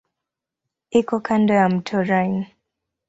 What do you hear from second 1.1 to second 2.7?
kando ya mto Rhine.